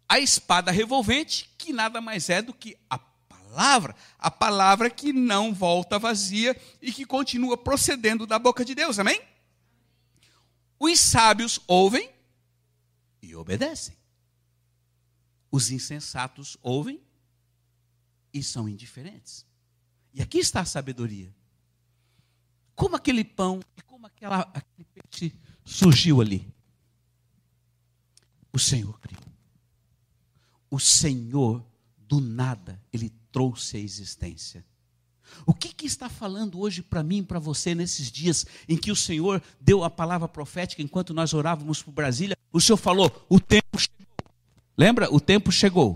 [0.09, 5.53] a espada revolvente, que nada mais é do que a palavra, a palavra que não
[5.53, 8.99] volta vazia e que continua procedendo da boca de Deus.
[8.99, 9.21] Amém?
[10.79, 12.09] Os sábios ouvem
[13.21, 13.97] e obedecem.
[15.51, 17.01] Os insensatos ouvem
[18.33, 19.47] e são indiferentes.
[20.13, 21.35] E aqui está a sabedoria.
[22.75, 26.47] Como aquele pão e como aquela, aquele peixe surgiu ali?
[28.53, 29.23] O Senhor criou.
[30.71, 31.65] O Senhor,
[31.99, 34.65] do nada, ele trouxe a existência.
[35.45, 38.97] O que, que está falando hoje para mim para você nesses dias em que o
[38.97, 42.37] Senhor deu a palavra profética enquanto nós orávamos por Brasília?
[42.53, 44.06] O Senhor falou: o tempo chegou.
[44.77, 45.13] Lembra?
[45.13, 45.95] O tempo chegou.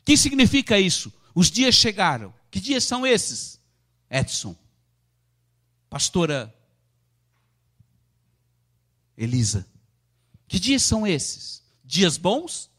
[0.00, 1.12] O que significa isso?
[1.34, 2.32] Os dias chegaram.
[2.50, 3.60] Que dias são esses?
[4.08, 4.56] Edson.
[5.90, 6.54] Pastora
[9.16, 9.66] Elisa.
[10.46, 11.62] Que dias são esses?
[11.84, 12.70] Dias bons?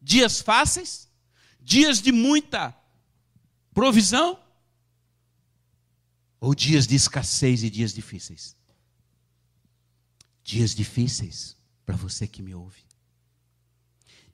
[0.00, 1.08] Dias fáceis?
[1.60, 2.74] Dias de muita
[3.74, 4.40] provisão?
[6.40, 8.56] Ou dias de escassez e dias difíceis?
[10.42, 12.85] Dias difíceis para você que me ouve.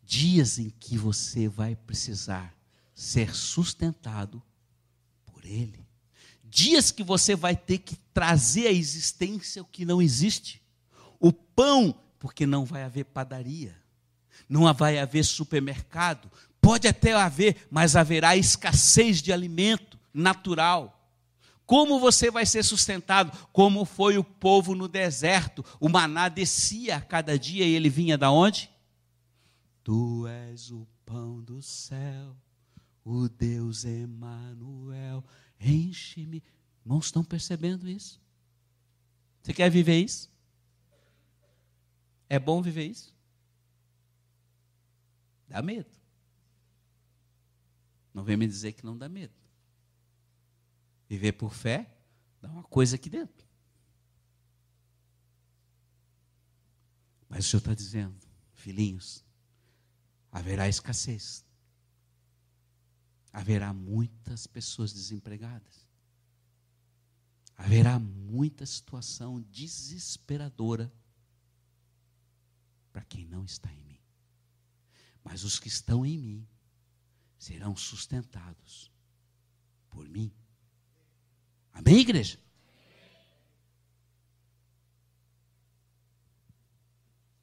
[0.03, 2.55] Dias em que você vai precisar
[2.95, 4.43] ser sustentado
[5.25, 5.87] por Ele.
[6.45, 10.61] Dias que você vai ter que trazer à existência o que não existe.
[11.19, 13.75] O pão, porque não vai haver padaria,
[14.49, 20.99] não vai haver supermercado, pode até haver, mas haverá escassez de alimento natural.
[21.65, 23.33] Como você vai ser sustentado?
[23.53, 25.65] Como foi o povo no deserto?
[25.81, 28.71] O maná descia a cada dia e ele vinha da onde?
[29.85, 32.37] Tu és o pão do céu,
[33.05, 35.25] o Deus Emanuel.
[35.59, 36.43] Enche-me.
[36.85, 38.21] Irmãos, estão percebendo isso?
[39.43, 40.31] Você quer viver isso?
[42.29, 43.15] É bom viver isso?
[45.49, 45.91] Dá medo.
[48.15, 49.35] Não vem me dizer que não dá medo.
[51.09, 51.95] Viver por fé
[52.41, 53.47] dá uma coisa aqui dentro.
[57.29, 58.17] Mas o Senhor está dizendo,
[58.53, 59.25] filhinhos,
[60.33, 61.45] haverá escassez.
[63.31, 65.87] Haverá muitas pessoas desempregadas.
[67.57, 70.93] Haverá muita situação desesperadora
[72.91, 74.01] para quem não está em mim.
[75.23, 76.49] Mas os que estão em mim
[77.39, 78.91] serão sustentados
[79.91, 80.33] por mim.
[81.73, 82.39] Amém, igreja?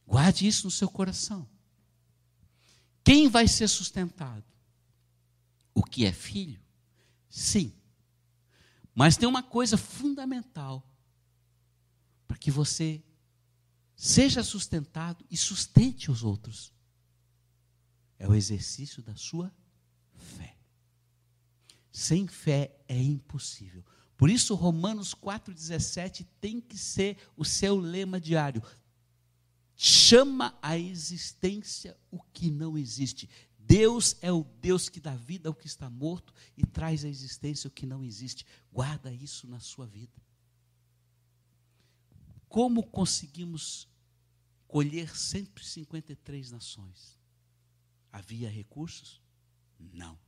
[0.05, 1.47] Guarde isso no seu coração.
[3.03, 4.43] Quem vai ser sustentado?
[5.73, 6.61] O que é filho?
[7.29, 7.73] Sim.
[8.93, 10.85] Mas tem uma coisa fundamental
[12.27, 13.03] para que você
[13.95, 16.73] seja sustentado e sustente os outros.
[18.17, 19.53] É o exercício da sua
[20.15, 20.57] fé.
[21.91, 23.83] Sem fé é impossível.
[24.15, 28.61] Por isso, Romanos 4,17 tem que ser o seu lema diário.
[29.81, 33.29] Chama à existência o que não existe.
[33.57, 37.69] Deus é o Deus que dá vida ao que está morto e traz à existência
[37.69, 38.45] o que não existe.
[38.73, 40.21] Guarda isso na sua vida.
[42.49, 43.87] Como conseguimos
[44.67, 47.17] colher 153 nações?
[48.11, 49.21] Havia recursos?
[49.79, 50.19] Não.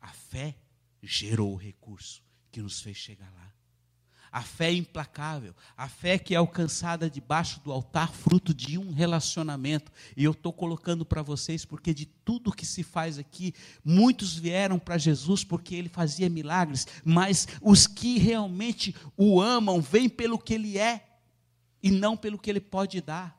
[0.00, 0.56] A fé
[1.02, 3.52] gerou o recurso que nos fez chegar lá.
[4.32, 8.90] A fé é implacável, a fé que é alcançada debaixo do altar, fruto de um
[8.90, 9.92] relacionamento.
[10.16, 13.52] E eu estou colocando para vocês, porque de tudo que se faz aqui,
[13.84, 20.08] muitos vieram para Jesus porque ele fazia milagres, mas os que realmente o amam, vêm
[20.08, 21.04] pelo que ele é
[21.82, 23.38] e não pelo que ele pode dar.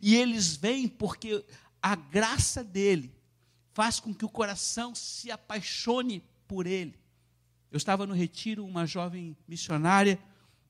[0.00, 1.44] E eles vêm porque
[1.82, 3.12] a graça dele
[3.72, 6.99] faz com que o coração se apaixone por ele.
[7.70, 10.18] Eu estava no retiro, uma jovem missionária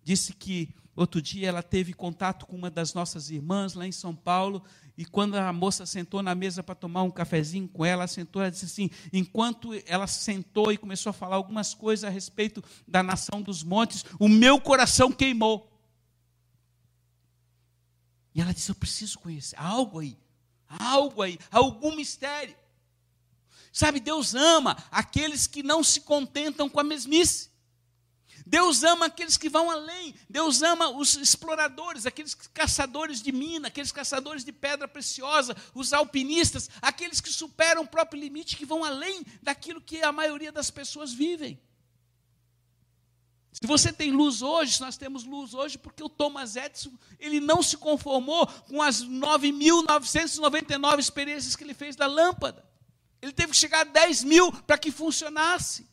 [0.02, 4.14] disse que outro dia ela teve contato com uma das nossas irmãs lá em São
[4.14, 4.62] Paulo,
[4.96, 8.50] e quando a moça sentou na mesa para tomar um cafezinho com ela, sentou, ela
[8.50, 13.40] disse assim, enquanto ela sentou e começou a falar algumas coisas a respeito da nação
[13.40, 15.70] dos montes, o meu coração queimou.
[18.34, 19.56] E ela disse: Eu preciso conhecer.
[19.58, 20.16] Algo aí.
[20.68, 21.38] Algo aí.
[21.50, 22.54] Algum mistério.
[23.72, 27.50] Sabe, Deus ama aqueles que não se contentam com a mesmice.
[28.44, 30.12] Deus ama aqueles que vão além.
[30.28, 36.68] Deus ama os exploradores, aqueles caçadores de mina, aqueles caçadores de pedra preciosa, os alpinistas,
[36.83, 41.12] aqueles que superam o próprio limite, que vão além daquilo que a maioria das pessoas
[41.12, 41.61] vivem.
[43.52, 47.62] Se você tem luz hoje, nós temos luz hoje porque o Thomas Edison, ele não
[47.62, 52.69] se conformou com as 9.999 experiências que ele fez da lâmpada.
[53.22, 55.88] Ele teve que chegar a 10 mil para que funcionasse.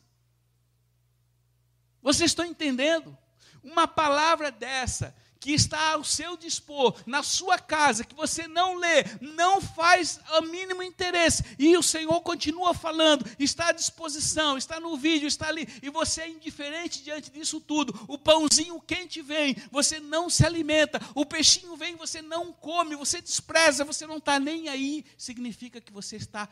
[2.02, 3.16] Vocês estão entendendo?
[3.62, 9.04] Uma palavra dessa, que está ao seu dispor, na sua casa, que você não lê,
[9.20, 14.96] não faz o mínimo interesse, e o Senhor continua falando, está à disposição, está no
[14.96, 17.94] vídeo, está ali, e você é indiferente diante disso tudo.
[18.08, 23.20] O pãozinho quente vem, você não se alimenta, o peixinho vem, você não come, você
[23.20, 26.48] despreza, você não está nem aí, significa que você está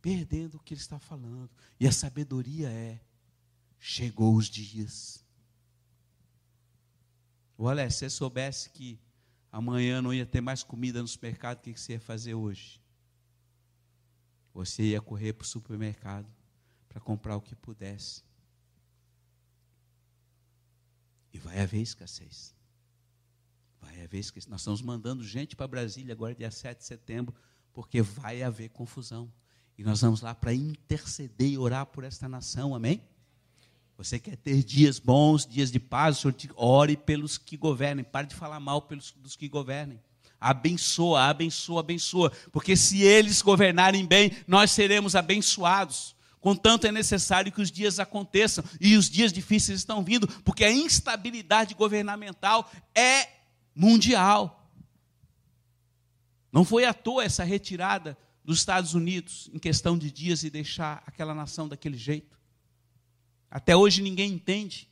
[0.00, 1.50] perdendo o que ele está falando.
[1.78, 3.00] E a sabedoria é:
[3.78, 5.24] chegou os dias.
[7.56, 9.00] Olha, se você soubesse que
[9.50, 12.80] amanhã não ia ter mais comida no supermercado, o que você ia fazer hoje?
[14.54, 16.28] Você ia correr para o supermercado
[16.88, 18.22] para comprar o que pudesse.
[21.32, 22.54] E vai haver escassez.
[23.80, 24.46] Vai haver escassez.
[24.46, 27.34] Nós estamos mandando gente para Brasília agora, dia 7 de setembro,
[27.72, 29.32] porque vai haver confusão.
[29.78, 33.00] E nós vamos lá para interceder e orar por esta nação, amém?
[33.96, 38.04] Você quer ter dias bons, dias de paz, o Senhor te ore pelos que governem.
[38.04, 40.00] Pare de falar mal pelos, dos que governem.
[40.40, 42.32] Abençoa, abençoa, abençoa.
[42.50, 46.16] Porque se eles governarem bem, nós seremos abençoados.
[46.40, 48.64] Contanto, é necessário que os dias aconteçam.
[48.80, 53.28] E os dias difíceis estão vindo, porque a instabilidade governamental é
[53.74, 54.68] mundial.
[56.52, 58.16] Não foi à toa essa retirada
[58.48, 62.40] dos Estados Unidos em questão de dias e deixar aquela nação daquele jeito.
[63.50, 64.88] Até hoje ninguém entende,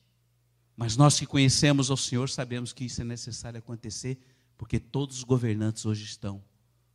[0.77, 4.19] mas nós que conhecemos ao Senhor sabemos que isso é necessário acontecer,
[4.59, 6.45] porque todos os governantes hoje estão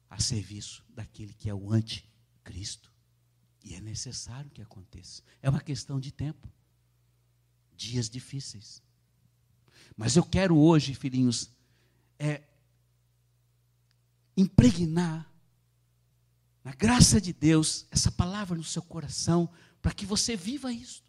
[0.08, 2.94] a serviço daquele que é o anticristo.
[3.64, 5.24] E é necessário que aconteça.
[5.42, 6.48] É uma questão de tempo.
[7.76, 8.84] Dias difíceis.
[9.98, 11.50] Mas eu quero hoje, filhinhos,
[12.20, 12.44] é
[14.38, 15.31] impregnar
[16.64, 19.50] na graça de Deus essa palavra no seu coração
[19.82, 21.04] para que você viva isso.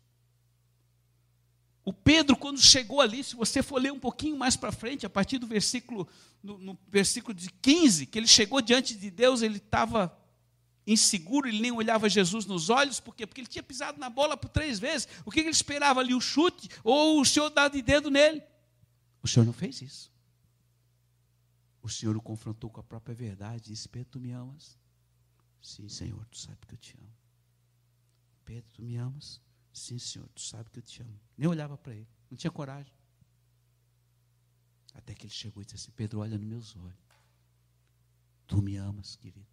[1.84, 5.10] O Pedro, quando chegou ali, se você for ler um pouquinho mais para frente, a
[5.10, 6.08] partir do versículo,
[6.42, 10.16] no, no, versículo de 15, que ele chegou diante de Deus, ele estava
[10.86, 13.26] inseguro, ele nem olhava Jesus nos olhos, por quê?
[13.26, 15.08] Porque ele tinha pisado na bola por três vezes.
[15.24, 16.14] O que ele esperava ali?
[16.14, 18.42] O chute ou o Senhor dar de dedo nele?
[19.20, 20.12] O Senhor não fez isso.
[21.82, 24.78] O Senhor o confrontou com a própria verdade e disse: Pedro, tu me amas?
[25.62, 27.16] Sim, Senhor, tu sabe que eu te amo.
[28.44, 29.40] Pedro, tu me amas?
[29.72, 31.20] Sim, Senhor, tu sabe que eu te amo.
[31.38, 32.92] Nem olhava para ele, não tinha coragem.
[34.92, 36.98] Até que ele chegou e disse assim: Pedro, olha nos meus olhos.
[38.46, 39.46] Tu me amas, querido.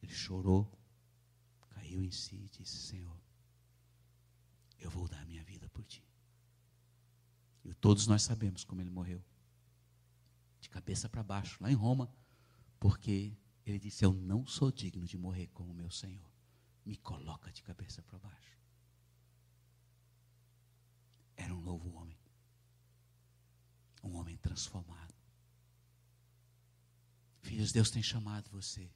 [0.00, 0.70] Ele chorou,
[1.70, 3.20] caiu em si e disse: Senhor,
[4.78, 6.06] eu vou dar minha vida por ti.
[7.64, 9.24] E todos nós sabemos como ele morreu
[10.60, 12.12] de cabeça para baixo, lá em Roma,
[12.78, 16.32] porque ele disse: Eu não sou digno de morrer como meu Senhor
[16.84, 18.58] me coloca de cabeça para baixo.
[21.36, 22.18] Era um novo homem.
[24.02, 25.14] Um homem transformado.
[27.40, 28.90] Filhos, Deus tem chamado você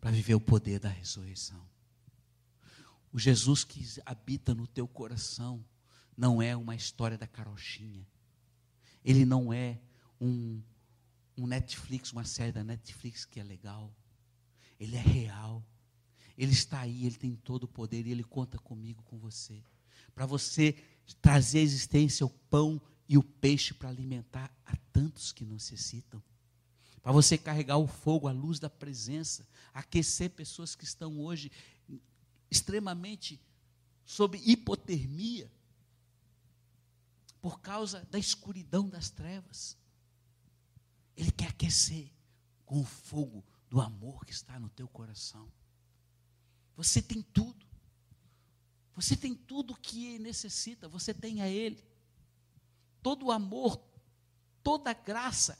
[0.00, 1.68] para viver o poder da ressurreição.
[3.12, 5.64] O Jesus que habita no teu coração
[6.16, 8.06] não é uma história da carochinha.
[9.04, 9.80] Ele não é
[10.20, 10.62] um,
[11.36, 13.94] um Netflix, uma série da Netflix que é legal.
[14.78, 15.64] Ele é real.
[16.36, 19.62] Ele está aí, ele tem todo o poder e ele conta comigo, com você.
[20.14, 20.74] Para você
[21.20, 26.22] trazer à existência o pão e o peixe para alimentar a tantos que necessitam.
[27.02, 31.52] Para você carregar o fogo, a luz da presença, aquecer pessoas que estão hoje
[32.50, 33.40] extremamente
[34.04, 35.50] sob hipotermia
[37.40, 39.76] por causa da escuridão das trevas.
[41.16, 42.12] Ele quer aquecer
[42.64, 45.50] com o fogo do amor que está no teu coração.
[46.76, 47.64] Você tem tudo.
[48.94, 51.82] Você tem tudo que necessita, você tem a Ele.
[53.02, 53.80] Todo o amor,
[54.62, 55.58] toda a graça,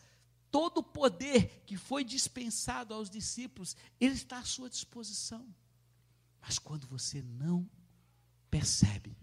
[0.50, 5.46] todo o poder que foi dispensado aos discípulos, Ele está à sua disposição.
[6.40, 7.68] Mas quando você não
[8.50, 9.16] percebe,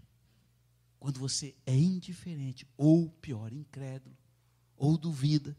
[1.00, 4.16] quando você é indiferente, ou pior, incrédulo,
[4.76, 5.56] ou duvida,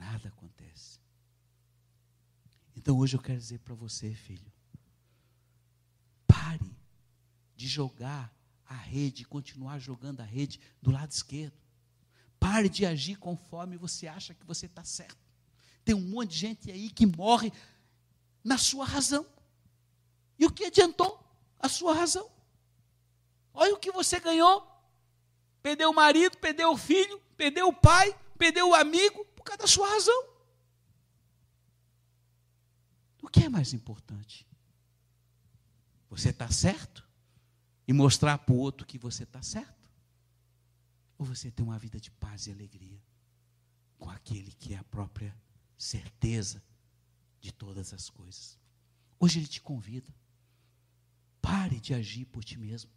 [0.00, 0.98] nada acontece.
[2.74, 4.50] Então hoje eu quero dizer para você, filho,
[6.26, 6.74] Pare
[7.56, 8.32] de jogar
[8.64, 11.58] a rede, continuar jogando a rede do lado esquerdo.
[12.38, 15.18] Pare de agir conforme você acha que você está certo.
[15.84, 17.52] Tem um monte de gente aí que morre
[18.42, 19.26] na sua razão.
[20.38, 21.20] E o que adiantou
[21.58, 22.30] a sua razão?
[23.52, 24.66] Olha o que você ganhou.
[25.60, 29.66] Perdeu o marido, perdeu o filho, perdeu o pai, perdeu o amigo por causa da
[29.66, 30.28] sua razão.
[33.22, 34.46] O que é mais importante?
[36.10, 37.08] Você está certo?
[37.88, 39.88] E mostrar para o outro que você está certo?
[41.16, 43.02] Ou você tem uma vida de paz e alegria
[43.98, 45.34] com aquele que é a própria
[45.78, 46.62] certeza
[47.40, 48.58] de todas as coisas?
[49.18, 50.14] Hoje ele te convida.
[51.40, 52.90] Pare de agir por ti mesmo.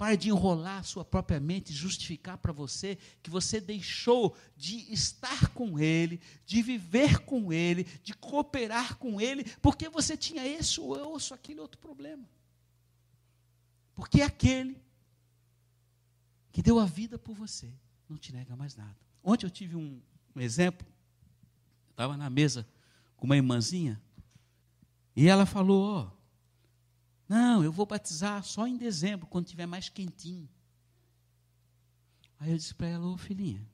[0.00, 5.50] Pare de enrolar a sua própria mente justificar para você que você deixou de estar
[5.50, 11.18] com Ele, de viver com Ele, de cooperar com Ele, porque você tinha esse ou
[11.34, 12.26] aquele outro problema.
[13.94, 14.82] Porque aquele
[16.50, 17.70] que deu a vida por você
[18.08, 18.96] não te nega mais nada.
[19.22, 20.00] Ontem eu tive um,
[20.34, 20.86] um exemplo.
[21.90, 22.66] Estava na mesa
[23.18, 24.00] com uma irmãzinha
[25.14, 26.19] e ela falou: ó,
[27.30, 30.50] não, eu vou batizar só em dezembro, quando tiver mais quentinho.
[32.40, 33.64] Aí eu disse para ela: ô filhinha,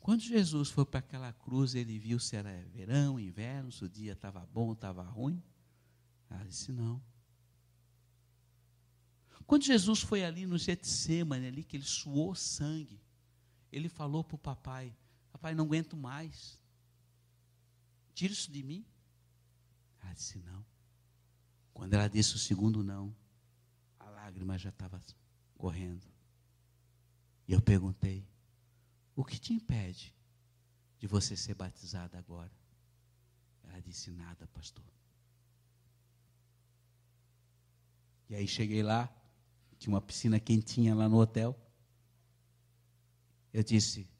[0.00, 4.12] quando Jesus foi para aquela cruz, ele viu se era verão, inverno, se o dia
[4.12, 5.42] estava bom, estava ruim.
[6.30, 7.02] Ela disse: não.
[9.46, 12.98] Quando Jesus foi ali no Getsemane, ali que ele suou sangue,
[13.70, 14.96] ele falou para o papai:
[15.30, 16.58] Papai, não aguento mais.
[18.14, 18.86] Tira isso de mim.
[20.00, 20.64] Ela disse: Não.
[21.78, 23.14] Quando ela disse o segundo não,
[24.00, 25.00] a lágrima já estava
[25.56, 26.04] correndo.
[27.46, 28.26] E eu perguntei:
[29.14, 30.12] O que te impede
[30.98, 32.50] de você ser batizada agora?
[33.62, 34.84] Ela disse: Nada, pastor.
[38.28, 39.08] E aí cheguei lá,
[39.78, 41.56] tinha uma piscina quentinha lá no hotel.
[43.52, 44.10] Eu disse: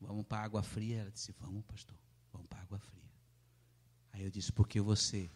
[0.00, 1.02] Vamos para a água fria?
[1.02, 1.98] Ela disse: Vamos, pastor,
[2.32, 3.12] vamos para a água fria.
[4.14, 5.30] Aí eu disse: Porque você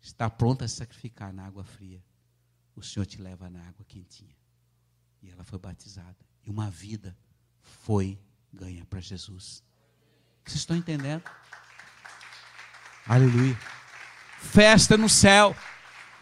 [0.00, 2.02] está pronta a sacrificar na água fria,
[2.74, 4.34] o Senhor te leva na água quentinha.
[5.22, 6.16] E ela foi batizada.
[6.44, 7.16] E uma vida
[7.62, 8.18] foi
[8.52, 9.62] ganha para Jesus.
[10.44, 11.22] Vocês estão entendendo?
[13.06, 13.58] Aleluia.
[14.38, 15.54] Festa no céu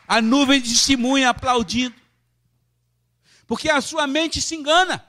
[0.07, 1.95] a nuvem de testemunha aplaudindo.
[3.47, 5.05] Porque a sua mente se engana.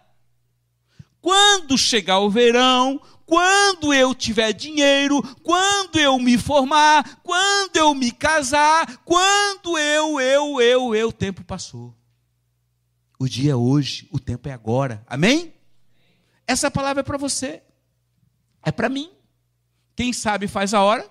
[1.21, 8.11] Quando chegar o verão, quando eu tiver dinheiro, quando eu me formar, quando eu me
[8.11, 11.95] casar, quando eu, eu, eu, eu, o tempo passou.
[13.19, 15.05] O dia é hoje, o tempo é agora.
[15.05, 15.53] Amém?
[16.47, 17.61] Essa palavra é para você.
[18.63, 19.11] É para mim.
[19.95, 21.07] Quem sabe faz a hora.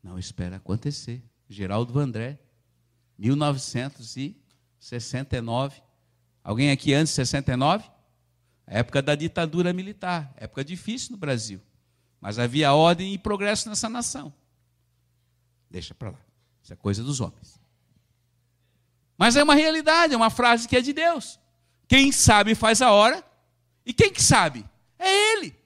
[0.00, 1.20] Não espera acontecer.
[1.48, 2.38] Geraldo Vandré,
[3.18, 5.82] 1969.
[6.44, 7.97] Alguém aqui antes de 69?
[8.68, 11.60] Época da ditadura militar, época difícil no Brasil.
[12.20, 14.32] Mas havia ordem e progresso nessa nação.
[15.70, 16.20] Deixa para lá.
[16.62, 17.60] Isso é coisa dos homens.
[19.16, 21.38] Mas é uma realidade, é uma frase que é de Deus.
[21.86, 23.24] Quem sabe faz a hora.
[23.84, 24.64] E quem que sabe?
[24.98, 25.56] É Ele.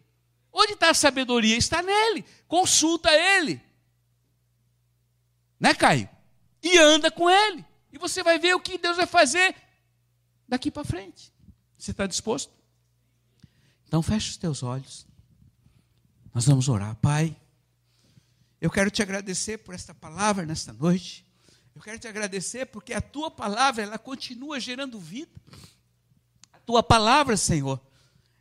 [0.53, 1.57] Onde está a sabedoria?
[1.57, 2.25] Está nele.
[2.47, 3.61] Consulta Ele.
[5.59, 6.09] Né, Caio?
[6.63, 7.65] E anda com ele.
[7.93, 9.55] E você vai ver o que Deus vai fazer
[10.49, 11.33] daqui para frente.
[11.79, 12.53] Você está disposto?
[13.93, 15.07] Então feche os teus olhos.
[16.32, 16.97] Nós vamos orar.
[16.97, 17.36] Pai,
[18.59, 21.26] eu quero te agradecer por esta palavra nesta noite.
[21.74, 25.38] Eu quero te agradecer porque a tua palavra, ela continua gerando vida.
[26.55, 27.78] A tua palavra, Senhor,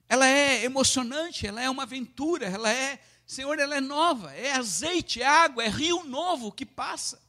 [0.07, 5.21] ela é emocionante, ela é uma aventura, ela é Senhor, ela é nova, é azeite,
[5.21, 7.21] é água, é rio novo que passa.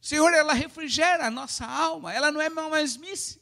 [0.00, 3.41] Senhor, ela refrigera a nossa alma, ela não é uma mesmice.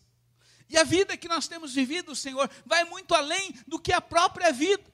[0.70, 4.52] E a vida que nós temos vivido, Senhor, vai muito além do que a própria
[4.52, 4.84] vida.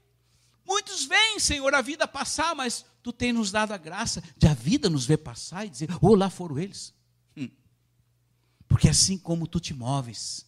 [0.66, 4.54] Muitos veem, Senhor, a vida passar, mas Tu tem nos dado a graça de a
[4.54, 6.92] vida nos ver passar e dizer, oh, lá foram eles.
[7.36, 7.48] Hum.
[8.66, 10.46] Porque assim como Tu te moves,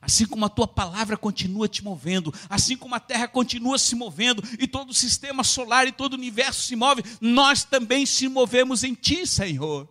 [0.00, 4.42] Assim como a tua palavra continua te movendo, assim como a terra continua se movendo,
[4.58, 8.84] e todo o sistema solar e todo o universo se move, nós também se movemos
[8.84, 9.88] em ti, Senhor.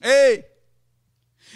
[0.00, 0.44] Ei!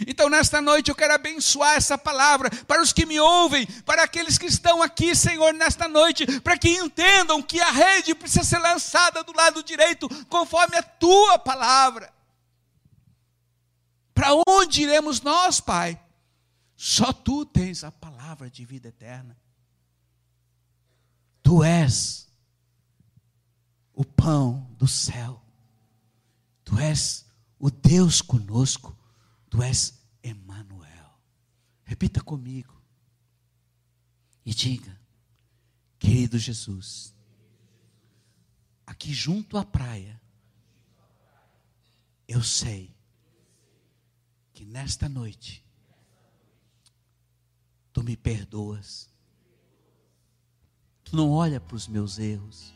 [0.07, 4.39] Então, nesta noite, eu quero abençoar essa palavra para os que me ouvem, para aqueles
[4.39, 9.23] que estão aqui, Senhor, nesta noite, para que entendam que a rede precisa ser lançada
[9.23, 12.13] do lado direito, conforme a tua palavra.
[14.15, 16.01] Para onde iremos nós, Pai?
[16.77, 19.37] Só tu tens a palavra de vida eterna.
[21.43, 22.29] Tu és
[23.93, 25.43] o pão do céu.
[26.65, 27.27] Tu és
[27.59, 28.97] o Deus conosco.
[29.53, 29.93] Tu és
[30.25, 31.11] Emmanuel.
[31.85, 32.81] Repita comigo.
[34.47, 34.99] E diga,
[35.99, 37.15] querido Jesus,
[38.87, 40.19] aqui junto à praia,
[42.27, 42.97] eu sei
[44.55, 45.63] que nesta noite
[47.93, 49.11] Tu me perdoas.
[51.05, 52.75] Tu não olha para os meus erros.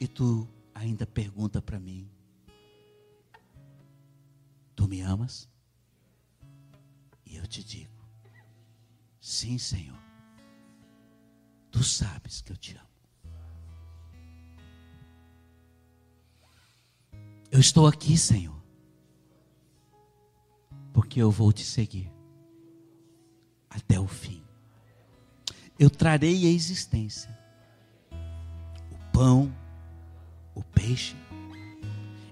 [0.00, 2.10] E tu ainda pergunta para mim:
[4.84, 5.48] Tu me amas?
[7.24, 7.90] E eu te digo:
[9.18, 9.98] Sim, Senhor.
[11.70, 12.86] Tu sabes que eu te amo.
[17.50, 18.62] Eu estou aqui, Senhor,
[20.92, 22.12] porque eu vou te seguir
[23.70, 24.44] até o fim.
[25.78, 27.34] Eu trarei à existência
[28.92, 29.50] o pão,
[30.54, 31.16] o peixe,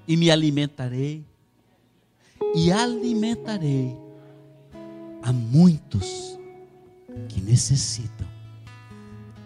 [0.07, 1.32] e me alimentarei,
[2.55, 3.97] e alimentarei
[5.23, 6.39] a muitos
[7.29, 8.27] que necessitam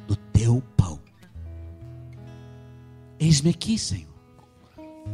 [0.06, 1.00] do teu pão.
[3.18, 4.14] Eis-me aqui, Senhor.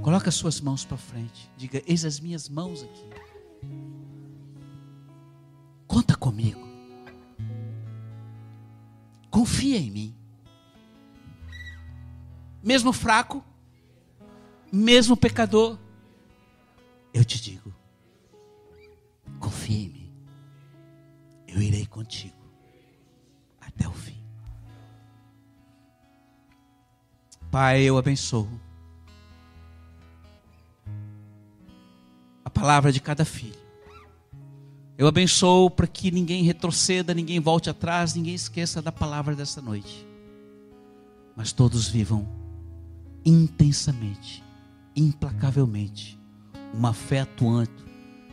[0.01, 1.51] Coloca as suas mãos para frente.
[1.57, 3.09] Diga: Eis as minhas mãos aqui.
[5.87, 6.67] Conta comigo.
[9.31, 10.15] Confia em mim.
[12.63, 13.45] Mesmo fraco,
[14.71, 15.79] mesmo pecador,
[17.13, 17.75] eu te digo:
[19.43, 20.13] confia em mim.
[21.49, 22.37] Eu irei contigo
[23.61, 24.23] até o fim.
[27.51, 28.49] Pai, eu abençoo
[32.45, 33.61] a palavra de cada filho.
[34.97, 40.07] Eu abençoo para que ninguém retroceda, ninguém volte atrás, ninguém esqueça da palavra dessa noite.
[41.37, 42.29] Mas todos vivam
[43.25, 44.43] intensamente,
[44.95, 46.19] implacavelmente,
[46.73, 47.73] uma fé atuante,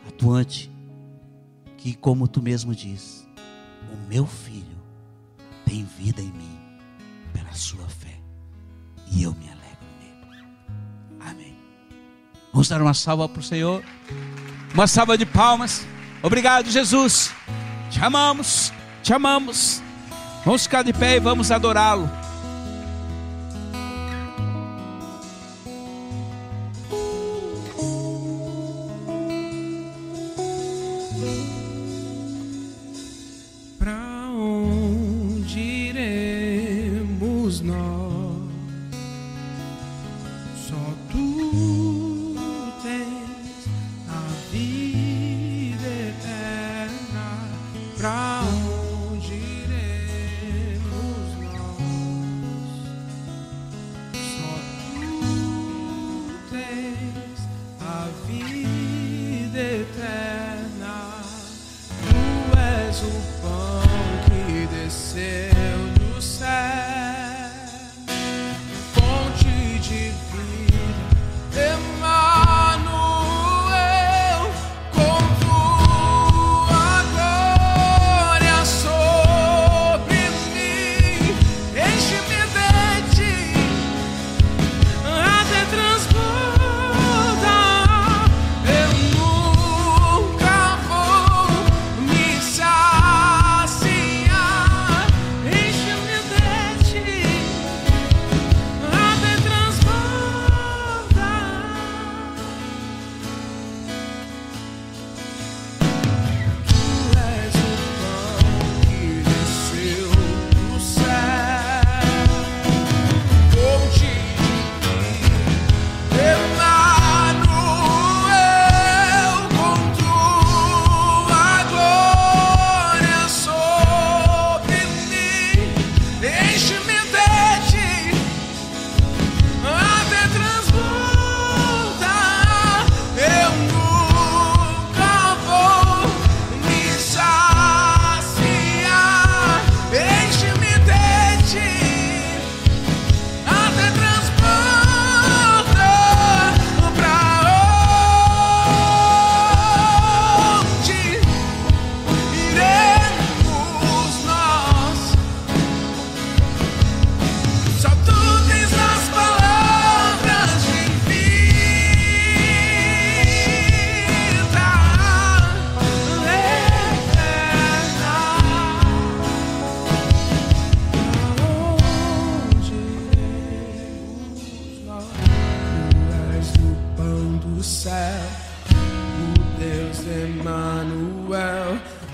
[0.06, 0.70] atuante,
[1.80, 3.26] que como tu mesmo diz,
[3.90, 4.78] o meu filho
[5.64, 6.58] tem vida em mim
[7.32, 8.20] pela sua fé,
[9.10, 10.46] e eu me alegro nele.
[11.20, 11.56] Amém.
[12.52, 13.82] Vamos dar uma salva para o Senhor,
[14.74, 15.86] uma salva de palmas.
[16.22, 17.32] Obrigado, Jesus.
[17.90, 18.72] Te amamos,
[19.02, 19.82] te amamos.
[20.44, 22.19] Vamos ficar de pé e vamos adorá-lo.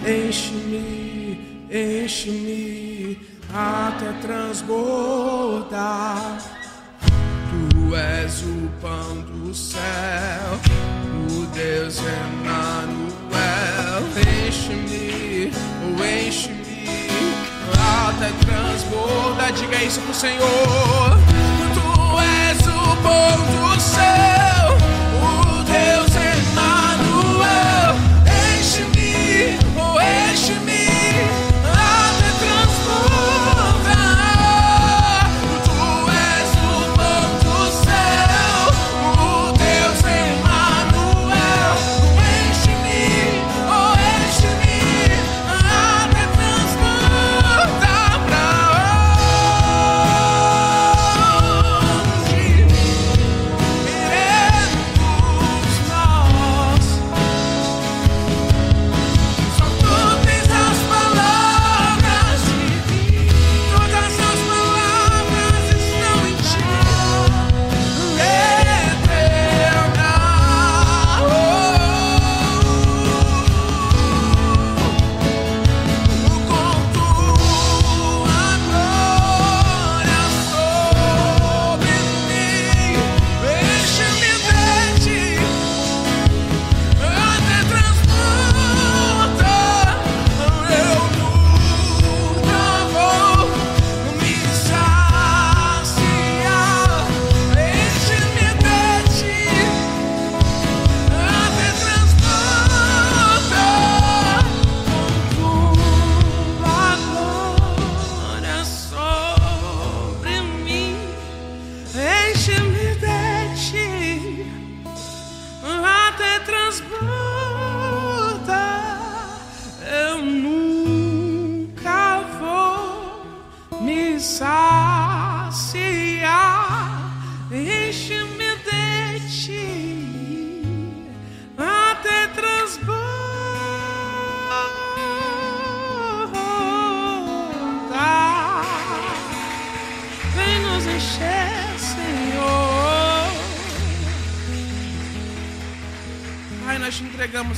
[0.04, 3.18] enche-me, enche-me
[3.54, 5.76] até transbordar.
[7.50, 10.60] Tu és o pão do céu,
[11.30, 13.06] o Deus Emmanuel.
[14.46, 15.52] Enche-me,
[15.84, 17.08] oh, enche-me
[18.08, 19.52] até transbordar.
[19.52, 21.18] Diga isso pro Senhor.
[21.74, 21.80] Tu
[22.20, 23.36] és o pão
[23.74, 24.55] do céu.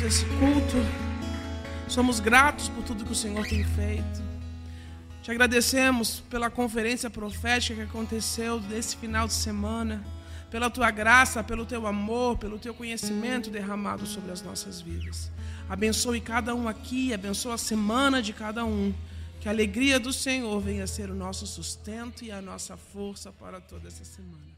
[0.08, 0.76] Entregamos esse culto.
[1.86, 4.22] Somos gratos por tudo que o Senhor tem feito.
[5.22, 10.02] Te agradecemos pela conferência profética que aconteceu nesse final de semana,
[10.50, 15.30] pela tua graça, pelo teu amor, pelo teu conhecimento derramado sobre as nossas vidas.
[15.68, 18.94] Abençoe cada um aqui, abençoe a semana de cada um.
[19.40, 23.60] Que a alegria do Senhor venha ser o nosso sustento e a nossa força para
[23.60, 24.57] toda essa semana.